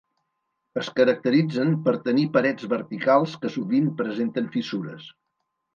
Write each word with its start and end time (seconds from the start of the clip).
Es 0.83 0.87
caracteritzen 0.99 1.75
per 1.89 1.95
tenir 2.09 2.25
parets 2.39 2.67
verticals 2.75 3.39
que 3.45 3.55
sovint 3.59 3.95
presenten 4.03 4.53
fissures. 4.59 5.11